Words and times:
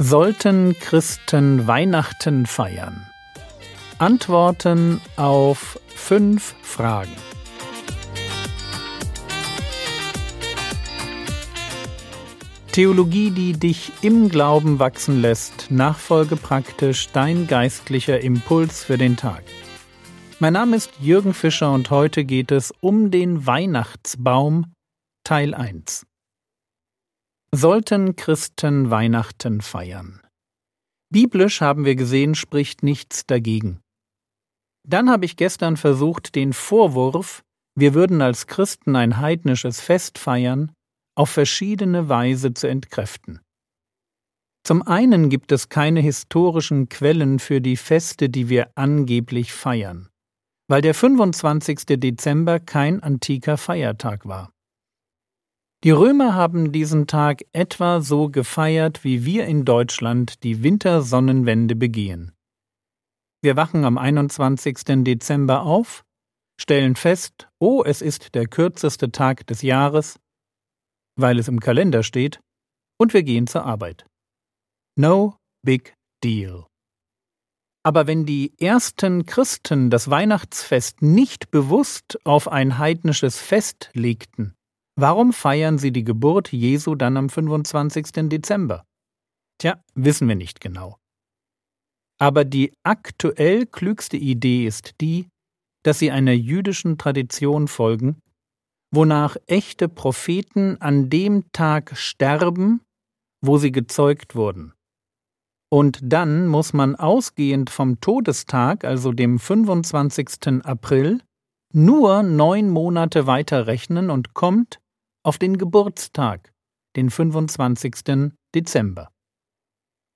Sollten 0.00 0.76
Christen 0.80 1.68
Weihnachten 1.68 2.46
feiern? 2.46 3.06
Antworten 3.98 5.00
auf 5.14 5.78
fünf 5.86 6.56
Fragen. 6.62 7.12
Theologie, 12.72 13.30
die 13.30 13.52
dich 13.52 13.92
im 14.02 14.28
Glauben 14.30 14.80
wachsen 14.80 15.20
lässt, 15.20 15.70
nachfolge 15.70 16.34
praktisch 16.34 17.10
dein 17.12 17.46
geistlicher 17.46 18.20
Impuls 18.20 18.82
für 18.82 18.98
den 18.98 19.16
Tag. 19.16 19.44
Mein 20.40 20.54
Name 20.54 20.74
ist 20.74 20.90
Jürgen 20.98 21.34
Fischer 21.34 21.72
und 21.72 21.90
heute 21.90 22.24
geht 22.24 22.50
es 22.50 22.72
um 22.80 23.12
den 23.12 23.46
Weihnachtsbaum 23.46 24.74
Teil 25.22 25.54
1. 25.54 26.04
Sollten 27.56 28.16
Christen 28.16 28.90
Weihnachten 28.90 29.60
feiern? 29.60 30.20
Biblisch 31.12 31.60
haben 31.60 31.84
wir 31.84 31.94
gesehen, 31.94 32.34
spricht 32.34 32.82
nichts 32.82 33.26
dagegen. 33.26 33.78
Dann 34.84 35.08
habe 35.08 35.24
ich 35.24 35.36
gestern 35.36 35.76
versucht, 35.76 36.34
den 36.34 36.52
Vorwurf, 36.52 37.44
wir 37.76 37.94
würden 37.94 38.22
als 38.22 38.48
Christen 38.48 38.96
ein 38.96 39.18
heidnisches 39.18 39.80
Fest 39.80 40.18
feiern, 40.18 40.72
auf 41.16 41.30
verschiedene 41.30 42.08
Weise 42.08 42.54
zu 42.54 42.66
entkräften. 42.66 43.38
Zum 44.66 44.82
einen 44.82 45.30
gibt 45.30 45.52
es 45.52 45.68
keine 45.68 46.00
historischen 46.00 46.88
Quellen 46.88 47.38
für 47.38 47.60
die 47.60 47.76
Feste, 47.76 48.30
die 48.30 48.48
wir 48.48 48.72
angeblich 48.74 49.52
feiern, 49.52 50.08
weil 50.66 50.82
der 50.82 50.94
25. 50.94 52.00
Dezember 52.00 52.58
kein 52.58 53.00
antiker 53.00 53.56
Feiertag 53.58 54.26
war. 54.26 54.53
Die 55.84 55.90
Römer 55.90 56.34
haben 56.34 56.72
diesen 56.72 57.06
Tag 57.06 57.42
etwa 57.52 58.00
so 58.00 58.30
gefeiert, 58.30 59.04
wie 59.04 59.26
wir 59.26 59.44
in 59.44 59.66
Deutschland 59.66 60.42
die 60.42 60.62
Wintersonnenwende 60.62 61.76
begehen. 61.76 62.32
Wir 63.42 63.56
wachen 63.56 63.84
am 63.84 63.98
21. 63.98 65.04
Dezember 65.04 65.60
auf, 65.60 66.02
stellen 66.58 66.96
fest, 66.96 67.48
oh, 67.58 67.82
es 67.84 68.00
ist 68.00 68.34
der 68.34 68.46
kürzeste 68.46 69.12
Tag 69.12 69.46
des 69.46 69.60
Jahres, 69.60 70.18
weil 71.16 71.38
es 71.38 71.48
im 71.48 71.60
Kalender 71.60 72.02
steht, 72.02 72.40
und 72.98 73.12
wir 73.12 73.22
gehen 73.22 73.46
zur 73.46 73.66
Arbeit. 73.66 74.06
No 74.96 75.36
big 75.62 75.94
deal. 76.22 76.64
Aber 77.82 78.06
wenn 78.06 78.24
die 78.24 78.58
ersten 78.58 79.26
Christen 79.26 79.90
das 79.90 80.08
Weihnachtsfest 80.08 81.02
nicht 81.02 81.50
bewusst 81.50 82.18
auf 82.24 82.48
ein 82.48 82.78
heidnisches 82.78 83.38
Fest 83.38 83.90
legten, 83.92 84.54
Warum 84.96 85.32
feiern 85.32 85.78
sie 85.78 85.90
die 85.90 86.04
Geburt 86.04 86.52
Jesu 86.52 86.94
dann 86.94 87.16
am 87.16 87.28
25. 87.28 88.28
Dezember? 88.28 88.84
Tja, 89.58 89.82
wissen 89.94 90.28
wir 90.28 90.36
nicht 90.36 90.60
genau. 90.60 90.98
Aber 92.20 92.44
die 92.44 92.72
aktuell 92.84 93.66
klügste 93.66 94.16
Idee 94.16 94.66
ist 94.66 95.00
die, 95.00 95.28
dass 95.82 95.98
sie 95.98 96.12
einer 96.12 96.32
jüdischen 96.32 96.96
Tradition 96.96 97.66
folgen, 97.66 98.20
wonach 98.92 99.36
echte 99.46 99.88
Propheten 99.88 100.80
an 100.80 101.10
dem 101.10 101.50
Tag 101.50 101.96
sterben, 101.96 102.80
wo 103.40 103.58
sie 103.58 103.72
gezeugt 103.72 104.36
wurden. 104.36 104.74
Und 105.70 105.98
dann 106.02 106.46
muss 106.46 106.72
man 106.72 106.94
ausgehend 106.94 107.68
vom 107.68 108.00
Todestag, 108.00 108.84
also 108.84 109.10
dem 109.10 109.40
25. 109.40 110.64
April, 110.64 111.20
nur 111.72 112.22
neun 112.22 112.70
Monate 112.70 113.26
weiter 113.26 113.66
rechnen 113.66 114.08
und 114.08 114.34
kommt 114.34 114.78
auf 115.24 115.38
den 115.38 115.58
Geburtstag, 115.58 116.52
den 116.96 117.10
25. 117.10 118.32
Dezember. 118.54 119.10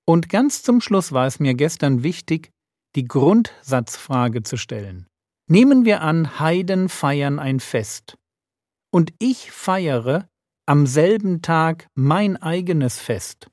Und 0.05 0.29
ganz 0.29 0.63
zum 0.63 0.81
Schluss 0.81 1.11
war 1.11 1.27
es 1.27 1.39
mir 1.39 1.55
gestern 1.55 2.03
wichtig, 2.03 2.51
die 2.95 3.05
Grundsatzfrage 3.05 4.43
zu 4.43 4.57
stellen. 4.57 5.07
Nehmen 5.47 5.83
wir 5.83 6.01
an, 6.01 6.39
Heiden 6.39 6.89
feiern 6.89 7.39
ein 7.39 7.59
Fest. 7.59 8.17
Und 8.91 9.13
ich 9.19 9.51
feiere 9.51 10.29
am 10.67 10.85
selben 10.85 11.41
Tag 11.41 11.87
mein 11.95 12.37
eigenes 12.37 12.99
Fest. 12.99 13.49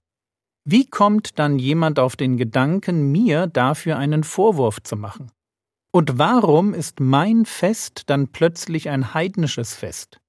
Wie 0.64 0.86
kommt 0.86 1.38
dann 1.38 1.58
jemand 1.58 1.98
auf 1.98 2.16
den 2.16 2.36
Gedanken, 2.36 3.10
mir 3.12 3.46
dafür 3.46 3.96
einen 3.96 4.24
Vorwurf 4.24 4.82
zu 4.82 4.96
machen? 4.96 5.30
Und 5.92 6.18
warum 6.18 6.74
ist 6.74 7.00
mein 7.00 7.46
Fest 7.46 8.02
dann 8.06 8.28
plötzlich 8.28 8.90
ein 8.90 9.14
heidnisches 9.14 9.74
Fest? 9.74 10.20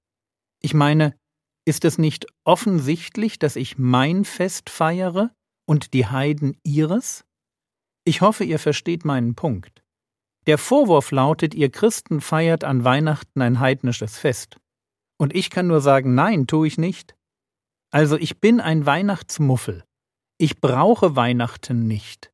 Ich 0.60 0.74
meine, 0.74 1.14
ist 1.68 1.84
es 1.84 1.98
nicht 1.98 2.26
offensichtlich, 2.44 3.38
dass 3.38 3.54
ich 3.54 3.78
mein 3.78 4.24
Fest 4.24 4.70
feiere 4.70 5.34
und 5.66 5.92
die 5.92 6.06
Heiden 6.06 6.56
ihres? 6.64 7.24
Ich 8.04 8.22
hoffe, 8.22 8.44
ihr 8.44 8.58
versteht 8.58 9.04
meinen 9.04 9.34
Punkt. 9.34 9.82
Der 10.46 10.56
Vorwurf 10.56 11.10
lautet, 11.10 11.54
ihr 11.54 11.70
Christen 11.70 12.22
feiert 12.22 12.64
an 12.64 12.84
Weihnachten 12.84 13.42
ein 13.42 13.60
heidnisches 13.60 14.16
Fest. 14.16 14.56
Und 15.18 15.34
ich 15.34 15.50
kann 15.50 15.66
nur 15.66 15.82
sagen, 15.82 16.14
nein, 16.14 16.46
tue 16.46 16.66
ich 16.66 16.78
nicht. 16.78 17.14
Also 17.90 18.16
ich 18.16 18.40
bin 18.40 18.60
ein 18.60 18.86
Weihnachtsmuffel. 18.86 19.84
Ich 20.38 20.60
brauche 20.60 21.16
Weihnachten 21.16 21.86
nicht. 21.86 22.32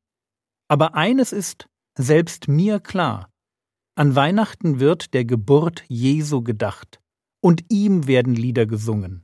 Aber 0.69 0.93
eines 0.93 1.33
ist 1.33 1.67
selbst 1.97 2.47
mir 2.47 2.79
klar. 2.79 3.29
An 3.95 4.15
Weihnachten 4.15 4.79
wird 4.79 5.13
der 5.13 5.25
Geburt 5.25 5.83
Jesu 5.87 6.41
gedacht 6.41 7.01
und 7.45 7.63
ihm 7.69 8.07
werden 8.07 8.33
Lieder 8.33 8.65
gesungen, 8.65 9.23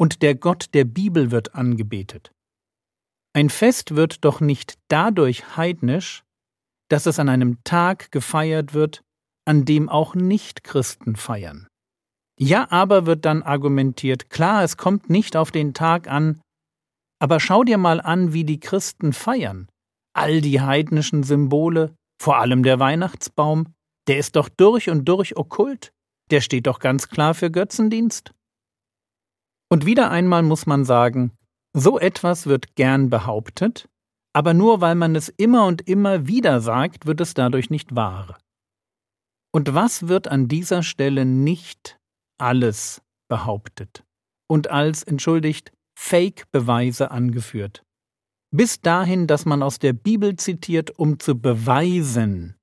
und 0.00 0.22
der 0.22 0.34
Gott 0.34 0.70
der 0.72 0.84
Bibel 0.84 1.30
wird 1.30 1.54
angebetet. 1.54 2.32
Ein 3.34 3.50
Fest 3.50 3.94
wird 3.94 4.24
doch 4.24 4.40
nicht 4.40 4.78
dadurch 4.88 5.54
heidnisch, 5.58 6.24
dass 6.88 7.04
es 7.04 7.18
an 7.18 7.28
einem 7.28 7.62
Tag 7.64 8.10
gefeiert 8.10 8.72
wird, 8.72 9.02
an 9.46 9.66
dem 9.66 9.90
auch 9.90 10.14
Nichtchristen 10.14 11.14
feiern. 11.14 11.68
Ja, 12.40 12.70
aber 12.70 13.04
wird 13.04 13.26
dann 13.26 13.42
argumentiert, 13.42 14.30
klar, 14.30 14.64
es 14.64 14.78
kommt 14.78 15.10
nicht 15.10 15.36
auf 15.36 15.50
den 15.50 15.74
Tag 15.74 16.08
an, 16.08 16.40
aber 17.18 17.38
schau 17.38 17.64
dir 17.64 17.76
mal 17.76 18.00
an, 18.00 18.32
wie 18.32 18.44
die 18.44 18.60
Christen 18.60 19.12
feiern. 19.12 19.68
All 20.14 20.40
die 20.40 20.62
heidnischen 20.62 21.22
Symbole, 21.22 21.94
vor 22.18 22.38
allem 22.38 22.62
der 22.62 22.78
Weihnachtsbaum, 22.78 23.74
der 24.06 24.16
ist 24.16 24.36
doch 24.36 24.48
durch 24.48 24.88
und 24.88 25.04
durch 25.04 25.36
okkult. 25.36 25.92
Der 26.30 26.40
steht 26.40 26.66
doch 26.66 26.78
ganz 26.78 27.08
klar 27.08 27.34
für 27.34 27.50
Götzendienst. 27.50 28.32
Und 29.70 29.86
wieder 29.86 30.10
einmal 30.10 30.42
muss 30.42 30.66
man 30.66 30.84
sagen, 30.84 31.32
so 31.74 31.98
etwas 31.98 32.46
wird 32.46 32.74
gern 32.74 33.10
behauptet, 33.10 33.88
aber 34.32 34.54
nur 34.54 34.80
weil 34.80 34.94
man 34.94 35.14
es 35.16 35.28
immer 35.28 35.66
und 35.66 35.86
immer 35.88 36.26
wieder 36.26 36.60
sagt, 36.60 37.06
wird 37.06 37.20
es 37.20 37.34
dadurch 37.34 37.70
nicht 37.70 37.94
wahr. 37.94 38.38
Und 39.52 39.74
was 39.74 40.08
wird 40.08 40.28
an 40.28 40.48
dieser 40.48 40.82
Stelle 40.82 41.24
nicht 41.24 41.98
alles 42.38 43.02
behauptet 43.28 44.04
und 44.48 44.70
als, 44.70 45.02
entschuldigt, 45.02 45.72
Fake-Beweise 45.98 47.10
angeführt? 47.10 47.82
Bis 48.50 48.80
dahin, 48.80 49.26
dass 49.26 49.44
man 49.44 49.62
aus 49.62 49.78
der 49.78 49.92
Bibel 49.92 50.36
zitiert, 50.36 50.98
um 50.98 51.18
zu 51.18 51.38
beweisen, 51.38 52.56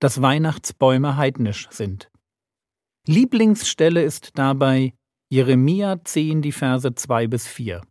dass 0.00 0.20
Weihnachtsbäume 0.20 1.16
heidnisch 1.16 1.68
sind. 1.70 2.10
Lieblingsstelle 3.06 4.02
ist 4.02 4.38
dabei 4.38 4.92
Jeremia 5.30 6.04
10, 6.04 6.42
die 6.42 6.52
Verse 6.52 6.94
2 6.94 7.28
bis 7.28 7.46
4. 7.46 7.82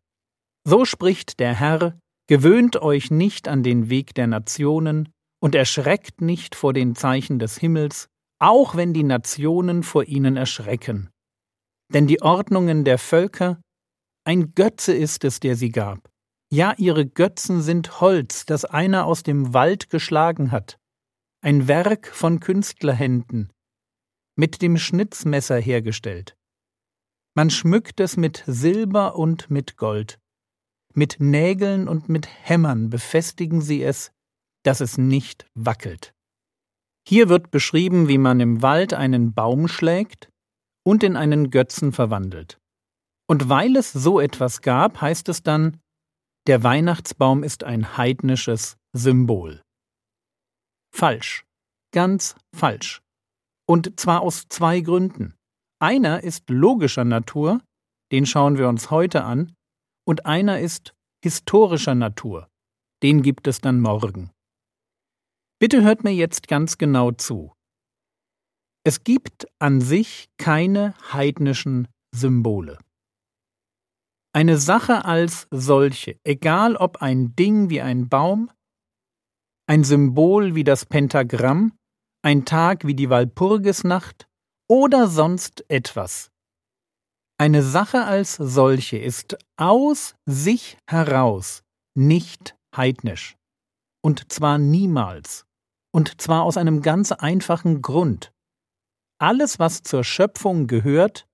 So 0.68 0.86
spricht 0.86 1.40
der 1.40 1.56
Herr, 1.56 1.97
gewöhnt 2.28 2.81
euch 2.81 3.09
nicht 3.09 3.48
an 3.48 3.64
den 3.64 3.90
Weg 3.90 4.14
der 4.14 4.28
Nationen 4.28 5.09
und 5.42 5.56
erschreckt 5.56 6.22
nicht 6.22 6.53
vor 6.53 6.74
den 6.74 6.96
Zeichen 6.96 7.40
des 7.40 7.58
Himmels, 7.58 8.08
auch 8.40 8.75
wenn 8.75 8.94
die 8.94 9.03
Nationen 9.03 9.84
vor 9.84 10.03
ihnen 10.03 10.38
erschrecken. 10.38 11.09
Denn 11.92 12.06
die 12.06 12.22
Ordnungen 12.22 12.86
der 12.86 13.00
Völker, 13.00 13.60
ein 14.25 14.54
Götze 14.54 14.94
ist 14.94 15.24
es, 15.24 15.39
der 15.39 15.56
sie 15.56 15.69
gab. 15.69 16.10
Ja, 16.51 16.74
ihre 16.78 17.06
Götzen 17.06 17.62
sind 17.62 18.00
Holz, 18.01 18.45
das 18.45 18.66
einer 18.66 19.06
aus 19.06 19.24
dem 19.24 19.54
Wald 19.54 19.89
geschlagen 19.89 20.51
hat, 20.51 20.78
ein 21.42 21.68
Werk 21.68 22.07
von 22.07 22.39
Künstlerhänden, 22.39 23.51
mit 24.39 24.62
dem 24.62 24.77
Schnitzmesser 24.77 25.57
hergestellt. 25.57 26.38
Man 27.36 27.50
schmückt 27.50 28.00
es 28.00 28.15
mit 28.15 28.41
Silber 28.47 29.18
und 29.18 29.50
mit 29.51 29.75
Gold. 29.75 30.18
Mit 30.94 31.18
Nägeln 31.19 31.89
und 31.89 32.07
mit 32.07 32.30
Hämmern 32.47 32.89
befestigen 32.89 33.59
sie 33.59 33.83
es, 33.83 34.12
dass 34.63 34.80
es 34.80 34.97
nicht 34.97 35.45
wackelt. 35.56 36.13
Hier 37.06 37.27
wird 37.27 37.51
beschrieben, 37.51 38.07
wie 38.07 38.18
man 38.18 38.39
im 38.39 38.62
Wald 38.62 38.94
einen 38.94 39.33
Baum 39.33 39.68
schlägt 39.68 40.30
und 40.85 41.03
in 41.03 41.18
einen 41.18 41.50
Götzen 41.50 41.92
verwandelt. 41.92 42.62
Und 43.27 43.50
weil 43.50 43.75
es 43.75 43.92
so 43.92 44.21
etwas 44.21 44.62
gab, 44.62 45.01
heißt 45.01 45.27
es 45.27 45.44
dann, 45.44 45.81
der 46.47 46.63
Weihnachtsbaum 46.63 47.44
ist 47.44 47.65
ein 47.65 47.97
heidnisches 47.97 48.77
Symbol. 48.94 49.62
Falsch. 50.95 51.44
Ganz 51.92 52.38
falsch. 52.56 53.01
Und 53.69 54.00
zwar 54.00 54.21
aus 54.21 54.48
zwei 54.50 54.81
Gründen. 54.81 55.36
Einer 55.80 56.24
ist 56.24 56.50
logischer 56.50 57.06
Natur, 57.06 57.62
den 58.12 58.25
schauen 58.25 58.57
wir 58.57 58.68
uns 58.68 58.89
heute 58.89 59.24
an, 59.24 59.54
und 60.07 60.25
einer 60.25 60.60
ist 60.60 60.95
historischer 61.24 61.94
Natur. 61.94 62.50
den 63.04 63.21
gibt 63.21 63.48
es 63.48 63.62
dann 63.62 63.80
morgen. 63.80 64.31
Bitte 65.60 65.83
hört 65.83 66.04
mir 66.04 66.13
jetzt 66.13 66.48
ganz 66.48 66.77
genau 66.77 67.12
zu. 67.12 67.54
Es 68.83 69.04
gibt 69.04 69.48
an 69.60 69.81
sich 69.81 70.30
keine 70.38 70.95
heidnischen 71.13 71.88
Symbole. 72.13 72.80
Eine 74.33 74.57
Sache 74.57 75.06
als 75.06 75.48
solche, 75.51 76.19
egal 76.24 76.75
ob 76.75 77.01
ein 77.01 77.36
Ding 77.36 77.69
wie 77.69 77.81
ein 77.81 78.10
Baum, 78.10 78.51
ein 79.68 79.83
Symbol 79.83 80.56
wie 80.56 80.63
das 80.63 80.86
Pentagramm, 80.86 81.79
ein 82.21 82.45
Tag 82.45 82.86
wie 82.86 82.95
die 82.95 83.10
Walpurgisnacht 83.10 84.27
oder 84.69 85.07
sonst 85.07 85.63
etwas. 85.69 86.31
Eine 87.38 87.63
Sache 87.63 88.04
als 88.04 88.36
solche 88.36 88.98
ist 88.98 89.38
aus 89.57 90.16
sich 90.25 90.77
heraus 90.89 91.63
nicht 91.95 92.56
heidnisch. 92.75 93.38
Und 94.01 94.31
zwar 94.31 94.57
niemals. 94.57 95.45
Und 95.92 96.21
zwar 96.21 96.44
aus 96.44 96.57
einem 96.57 96.81
ganz 96.81 97.12
einfachen 97.12 97.81
Grund. 97.81 98.31
Alles, 99.19 99.57
was 99.60 99.81
zur 99.83 100.04
Schöpfung 100.04 100.68
gehört, 100.68 101.27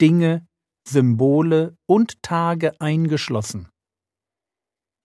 Dinge, 0.00 0.46
Symbole 0.88 1.76
und 1.86 2.22
Tage 2.22 2.80
eingeschlossen. 2.80 3.68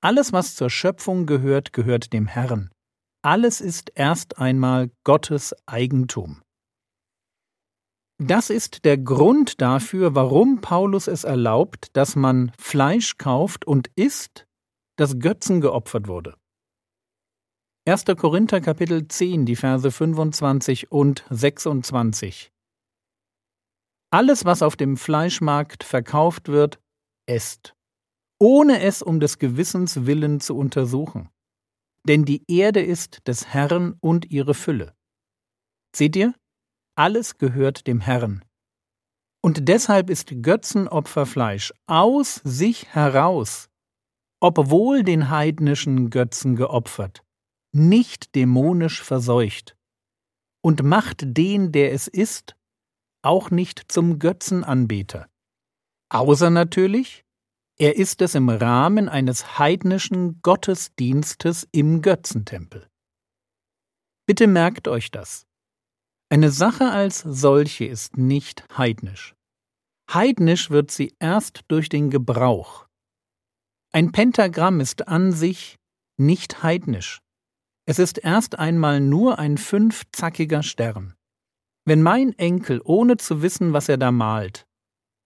Alles, 0.01 0.31
was 0.31 0.55
zur 0.55 0.69
Schöpfung 0.69 1.25
gehört, 1.25 1.73
gehört 1.73 2.13
dem 2.13 2.25
Herrn. 2.25 2.71
Alles 3.21 3.59
ist 3.59 3.91
erst 3.95 4.37
einmal 4.37 4.91
Gottes 5.03 5.53
Eigentum. 5.65 6.41
Das 8.17 8.49
ist 8.49 8.85
der 8.85 8.97
Grund 8.97 9.59
dafür, 9.61 10.15
warum 10.15 10.61
Paulus 10.61 11.07
es 11.07 11.25
erlaubt, 11.25 11.95
dass 11.97 12.15
man 12.15 12.53
Fleisch 12.57 13.17
kauft 13.17 13.65
und 13.65 13.89
isst, 13.95 14.47
das 14.97 15.19
Götzen 15.19 15.59
geopfert 15.59 16.07
wurde. 16.07 16.37
1. 17.85 18.05
Korinther 18.17 18.61
Kapitel 18.61 19.07
10, 19.07 19.45
die 19.45 19.55
Verse 19.57 19.89
25 19.89 20.91
und 20.91 21.25
26. 21.29 22.51
Alles, 24.11 24.45
was 24.45 24.61
auf 24.61 24.77
dem 24.77 24.95
Fleischmarkt 24.95 25.83
verkauft 25.83 26.47
wird, 26.47 26.79
esst, 27.25 27.73
ohne 28.39 28.81
es 28.81 29.01
um 29.01 29.19
des 29.19 29.39
Gewissens 29.39 30.05
willen 30.05 30.39
zu 30.39 30.57
untersuchen. 30.57 31.29
Denn 32.07 32.25
die 32.25 32.43
Erde 32.47 32.81
ist 32.81 33.27
des 33.27 33.47
Herrn 33.47 33.95
und 33.99 34.31
ihre 34.31 34.53
Fülle. 34.53 34.95
Seht 35.95 36.15
ihr? 36.15 36.33
Alles 36.95 37.37
gehört 37.37 37.87
dem 37.87 37.99
Herrn. 37.99 38.43
Und 39.41 39.67
deshalb 39.67 40.09
ist 40.09 40.41
Götzenopferfleisch 40.41 41.73
aus 41.87 42.35
sich 42.43 42.93
heraus, 42.93 43.69
obwohl 44.41 45.03
den 45.03 45.29
heidnischen 45.29 46.09
Götzen 46.09 46.55
geopfert, 46.55 47.23
nicht 47.73 48.35
dämonisch 48.35 49.01
verseucht, 49.01 49.77
und 50.61 50.83
macht 50.83 51.23
den, 51.25 51.71
der 51.71 51.93
es 51.93 52.07
ist, 52.07 52.55
auch 53.21 53.49
nicht 53.49 53.91
zum 53.91 54.19
Götzenanbeter. 54.19 55.29
Außer 56.09 56.49
natürlich, 56.49 57.25
er 57.79 57.95
ist 57.95 58.21
es 58.21 58.35
im 58.35 58.49
Rahmen 58.49 59.07
eines 59.07 59.57
heidnischen 59.57 60.41
Gottesdienstes 60.41 61.67
im 61.71 62.01
Götzentempel. 62.01 62.89
Bitte 64.27 64.47
merkt 64.47 64.89
euch 64.89 65.11
das. 65.11 65.47
Eine 66.29 66.51
Sache 66.51 66.91
als 66.91 67.19
solche 67.19 67.85
ist 67.85 68.17
nicht 68.17 68.65
heidnisch. 68.77 69.33
Heidnisch 70.13 70.69
wird 70.69 70.91
sie 70.91 71.15
erst 71.19 71.61
durch 71.69 71.87
den 71.87 72.09
Gebrauch. 72.09 72.85
Ein 73.91 74.11
Pentagramm 74.11 74.81
ist 74.81 75.07
an 75.07 75.31
sich 75.31 75.77
nicht 76.17 76.61
heidnisch. 76.61 77.21
Es 77.87 77.97
ist 77.97 78.19
erst 78.19 78.59
einmal 78.59 78.99
nur 78.99 79.39
ein 79.39 79.57
fünfzackiger 79.57 80.63
Stern. 80.63 81.15
Wenn 81.85 82.03
mein 82.03 82.37
Enkel, 82.37 82.81
ohne 82.83 83.17
zu 83.17 83.41
wissen, 83.41 83.73
was 83.73 83.89
er 83.89 83.97
da 83.97 84.11
malt, 84.11 84.67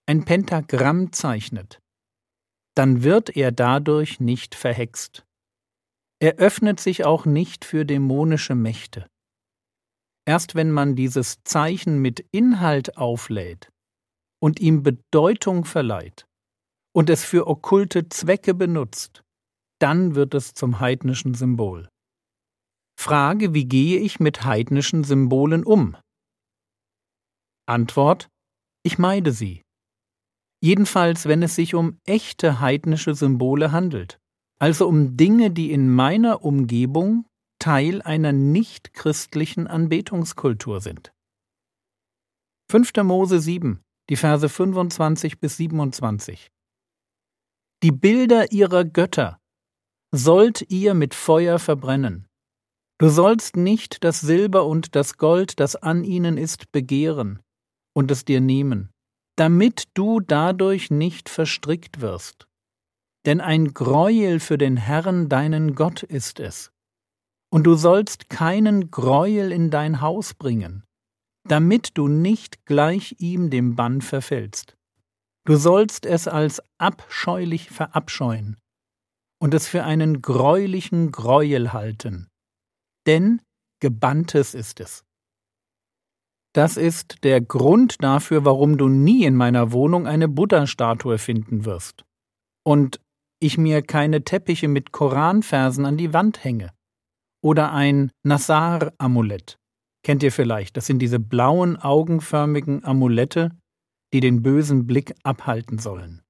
ein 0.05 0.23
Pentagramm 0.23 1.11
zeichnet, 1.11 1.82
dann 2.75 3.03
wird 3.03 3.35
er 3.35 3.51
dadurch 3.51 4.19
nicht 4.19 4.55
verhext. 4.55 5.25
Er 6.19 6.35
öffnet 6.35 6.79
sich 6.79 7.05
auch 7.05 7.25
nicht 7.25 7.65
für 7.65 7.85
dämonische 7.85 8.55
Mächte. 8.55 9.07
Erst 10.25 10.55
wenn 10.55 10.71
man 10.71 10.95
dieses 10.95 11.43
Zeichen 11.43 12.01
mit 12.01 12.25
Inhalt 12.31 12.97
auflädt 12.97 13.69
und 14.41 14.59
ihm 14.59 14.83
Bedeutung 14.83 15.65
verleiht 15.65 16.25
und 16.95 17.09
es 17.09 17.25
für 17.25 17.47
okkulte 17.47 18.07
Zwecke 18.07 18.53
benutzt, 18.53 19.23
dann 19.79 20.15
wird 20.15 20.33
es 20.33 20.53
zum 20.53 20.79
heidnischen 20.79 21.33
Symbol. 21.33 21.89
Frage, 22.97 23.53
wie 23.53 23.65
gehe 23.65 23.99
ich 23.99 24.19
mit 24.19 24.45
heidnischen 24.45 25.03
Symbolen 25.03 25.65
um? 25.65 25.97
Antwort, 27.65 28.29
ich 28.83 28.97
meide 28.97 29.31
sie. 29.31 29.62
Jedenfalls, 30.63 31.25
wenn 31.25 31.43
es 31.43 31.55
sich 31.55 31.75
um 31.75 31.99
echte 32.05 32.61
heidnische 32.61 33.15
Symbole 33.15 33.71
handelt, 33.71 34.19
also 34.59 34.87
um 34.87 35.17
Dinge, 35.17 35.51
die 35.51 35.71
in 35.71 35.93
meiner 35.93 36.43
Umgebung 36.43 37.25
Teil 37.59 38.01
einer 38.01 38.31
nichtchristlichen 38.31 39.67
Anbetungskultur 39.67 40.79
sind. 40.79 41.13
5. 42.71 42.93
Mose 43.03 43.39
7, 43.39 43.81
die 44.09 44.15
Verse 44.15 44.47
25 44.47 45.39
bis 45.39 45.57
27. 45.57 46.49
Die 47.83 47.91
Bilder 47.91 48.51
ihrer 48.51 48.85
Götter 48.85 49.39
sollt 50.11 50.69
ihr 50.69 50.93
mit 50.93 51.13
Feuer 51.13 51.59
verbrennen, 51.59 52.27
Du 53.03 53.09
sollst 53.09 53.57
nicht 53.57 54.05
das 54.05 54.21
Silber 54.21 54.65
und 54.65 54.95
das 54.95 55.17
Gold, 55.17 55.59
das 55.59 55.75
an 55.75 56.05
ihnen 56.05 56.37
ist, 56.37 56.71
begehren 56.71 57.41
und 57.93 58.11
es 58.11 58.23
dir 58.23 58.39
nehmen, 58.39 58.92
damit 59.35 59.85
du 59.93 60.19
dadurch 60.19 60.91
nicht 60.91 61.29
verstrickt 61.29 62.01
wirst. 62.01 62.47
Denn 63.25 63.41
ein 63.41 63.73
Greuel 63.73 64.39
für 64.39 64.57
den 64.57 64.77
Herrn 64.77 65.29
deinen 65.29 65.75
Gott 65.75 66.03
ist 66.03 66.39
es. 66.39 66.71
Und 67.49 67.63
du 67.63 67.75
sollst 67.75 68.29
keinen 68.29 68.91
Greuel 68.91 69.51
in 69.51 69.69
dein 69.69 70.01
Haus 70.01 70.33
bringen, 70.33 70.83
damit 71.47 71.97
du 71.97 72.07
nicht 72.07 72.65
gleich 72.65 73.15
ihm 73.19 73.49
dem 73.49 73.75
Bann 73.75 74.01
verfällst. 74.01 74.75
Du 75.45 75.55
sollst 75.55 76.05
es 76.05 76.27
als 76.27 76.61
abscheulich 76.77 77.69
verabscheuen 77.69 78.57
und 79.39 79.53
es 79.53 79.67
für 79.67 79.83
einen 79.83 80.21
greulichen 80.21 81.11
Greuel 81.11 81.73
halten 81.73 82.29
denn 83.05 83.41
gebanntes 83.79 84.53
ist 84.53 84.79
es. 84.79 85.03
Das 86.53 86.77
ist 86.77 87.23
der 87.23 87.41
Grund 87.41 88.03
dafür, 88.03 88.45
warum 88.45 88.77
du 88.77 88.87
nie 88.87 89.25
in 89.25 89.35
meiner 89.35 89.71
Wohnung 89.71 90.05
eine 90.05 90.27
Buddha-Statue 90.27 91.17
finden 91.17 91.65
wirst. 91.65 92.05
Und 92.63 93.01
ich 93.39 93.57
mir 93.57 93.81
keine 93.81 94.23
Teppiche 94.23 94.67
mit 94.67 94.91
Koranversen 94.91 95.85
an 95.85 95.97
die 95.97 96.13
Wand 96.13 96.43
hänge. 96.43 96.71
Oder 97.43 97.73
ein 97.73 98.11
Nassar-Amulett. 98.23 99.57
Kennt 100.03 100.21
ihr 100.21 100.31
vielleicht? 100.31 100.77
Das 100.77 100.85
sind 100.85 100.99
diese 100.99 101.19
blauen, 101.19 101.75
augenförmigen 101.75 102.83
Amulette, 102.83 103.51
die 104.13 104.19
den 104.19 104.43
bösen 104.43 104.85
Blick 104.85 105.15
abhalten 105.23 105.79
sollen. 105.79 106.21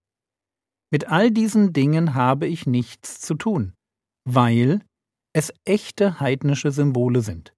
Mit 0.92 1.10
all 1.10 1.32
diesen 1.32 1.74
Dingen 1.74 2.14
habe 2.14 2.48
ich 2.48 2.66
nichts 2.66 3.20
zu 3.20 3.36
tun, 3.36 3.74
weil 4.26 4.82
es 5.34 5.52
echte 5.66 6.20
heidnische 6.20 6.72
Symbole 6.72 7.22
sind. 7.22 7.54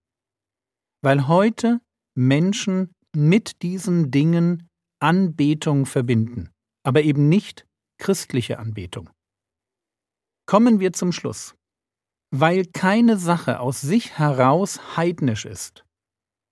Weil 1.03 1.27
heute 1.27 1.79
Menschen 2.15 2.91
mit 3.15 3.61
diesen 3.61 4.11
Dingen 4.11 4.67
Anbetung 4.99 5.85
verbinden, 5.85 6.49
aber 6.83 7.03
eben 7.03 7.29
nicht 7.29 7.65
christliche 7.99 8.59
Anbetung. 8.59 9.09
Kommen 10.47 10.79
wir 10.79 10.93
zum 10.93 11.11
Schluss. 11.11 11.55
Weil 12.31 12.65
keine 12.65 13.17
Sache 13.17 13.59
aus 13.59 13.81
sich 13.81 14.17
heraus 14.17 14.97
heidnisch 14.97 15.45
ist, 15.45 15.85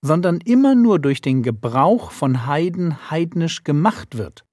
sondern 0.04 0.38
immer 0.40 0.74
nur 0.74 0.98
durch 0.98 1.20
den 1.20 1.42
Gebrauch 1.42 2.10
von 2.10 2.46
Heiden 2.46 3.10
heidnisch 3.10 3.64
gemacht 3.64 4.16
wird. 4.16 4.44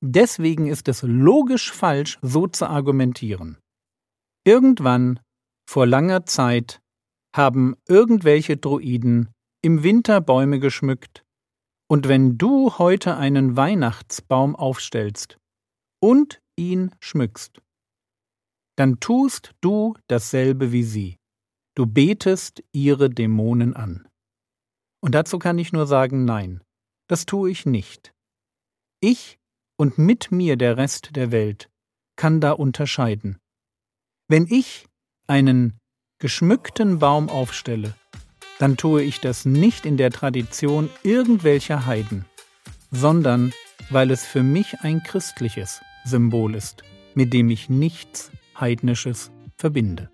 Deswegen 0.00 0.66
ist 0.66 0.88
es 0.88 1.02
logisch 1.02 1.72
falsch, 1.72 2.18
so 2.22 2.46
zu 2.46 2.66
argumentieren. 2.66 3.58
Irgendwann 4.44 5.20
vor 5.68 5.86
langer 5.86 6.24
Zeit 6.26 6.80
haben 7.34 7.74
irgendwelche 7.88 8.56
Druiden 8.56 9.28
im 9.62 9.82
Winter 9.82 10.20
Bäume 10.20 10.60
geschmückt, 10.60 11.24
und 11.90 12.06
wenn 12.06 12.36
du 12.36 12.78
heute 12.78 13.16
einen 13.16 13.56
Weihnachtsbaum 13.56 14.54
aufstellst 14.54 15.38
und 16.00 16.42
ihn 16.56 16.94
schmückst, 17.00 17.62
dann 18.76 19.00
tust 19.00 19.54
du 19.60 19.94
dasselbe 20.06 20.70
wie 20.70 20.84
sie. 20.84 21.16
Du 21.74 21.86
betest 21.86 22.62
ihre 22.72 23.08
Dämonen 23.08 23.74
an. 23.74 24.06
Und 25.00 25.14
dazu 25.14 25.38
kann 25.38 25.58
ich 25.58 25.72
nur 25.72 25.86
sagen 25.86 26.24
Nein, 26.24 26.62
das 27.08 27.24
tue 27.24 27.50
ich 27.50 27.66
nicht. 27.66 28.12
Ich 29.00 29.38
und 29.78 29.96
mit 29.96 30.30
mir 30.30 30.56
der 30.56 30.76
Rest 30.76 31.16
der 31.16 31.32
Welt 31.32 31.70
kann 32.16 32.40
da 32.40 32.52
unterscheiden. 32.52 33.38
Wenn 34.28 34.46
ich 34.46 34.86
einen 35.26 35.78
geschmückten 36.18 36.98
Baum 36.98 37.28
aufstelle, 37.28 37.94
dann 38.58 38.76
tue 38.76 39.02
ich 39.02 39.20
das 39.20 39.44
nicht 39.44 39.86
in 39.86 39.96
der 39.96 40.10
Tradition 40.10 40.90
irgendwelcher 41.02 41.86
Heiden, 41.86 42.24
sondern 42.90 43.52
weil 43.90 44.10
es 44.10 44.24
für 44.24 44.42
mich 44.42 44.80
ein 44.80 45.02
christliches 45.02 45.80
Symbol 46.04 46.54
ist, 46.54 46.82
mit 47.14 47.32
dem 47.32 47.50
ich 47.50 47.68
nichts 47.68 48.30
Heidnisches 48.58 49.30
verbinde. 49.56 50.10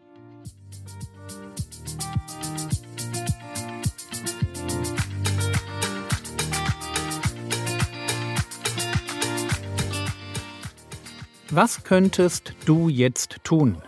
Was 11.50 11.84
könntest 11.84 12.54
du 12.64 12.88
jetzt 12.88 13.38
tun? 13.44 13.80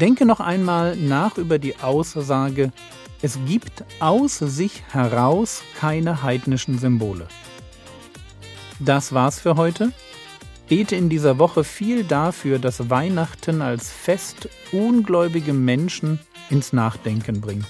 Denke 0.00 0.24
noch 0.24 0.40
einmal 0.40 0.96
nach 0.96 1.36
über 1.36 1.58
die 1.58 1.76
Aussage, 1.76 2.72
es 3.20 3.38
gibt 3.46 3.84
aus 4.00 4.38
sich 4.38 4.82
heraus 4.92 5.62
keine 5.78 6.22
heidnischen 6.22 6.78
Symbole. 6.78 7.28
Das 8.78 9.12
war's 9.12 9.38
für 9.38 9.56
heute. 9.56 9.92
Bete 10.68 10.96
in 10.96 11.10
dieser 11.10 11.38
Woche 11.38 11.64
viel 11.64 12.04
dafür, 12.04 12.58
dass 12.58 12.88
Weihnachten 12.88 13.60
als 13.60 13.90
Fest 13.90 14.48
ungläubige 14.72 15.52
Menschen 15.52 16.18
ins 16.48 16.72
Nachdenken 16.72 17.42
bringt. 17.42 17.68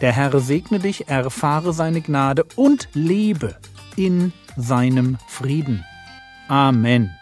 Der 0.00 0.10
Herr 0.10 0.40
segne 0.40 0.80
dich, 0.80 1.08
erfahre 1.08 1.72
seine 1.72 2.00
Gnade 2.00 2.44
und 2.56 2.88
lebe 2.92 3.56
in 3.94 4.32
seinem 4.56 5.16
Frieden. 5.28 5.84
Amen. 6.48 7.12